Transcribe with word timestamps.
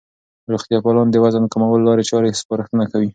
روغتیا 0.53 0.79
پالان 0.85 1.07
د 1.11 1.15
وزن 1.23 1.43
د 1.45 1.51
کمولو 1.53 1.85
لارې 1.87 2.03
چارې 2.11 2.37
سپارښتنه 2.41 2.83
کوي. 2.91 3.09